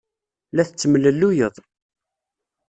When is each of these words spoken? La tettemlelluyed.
La 0.51 0.63
tettemlelluyed. 0.67 1.55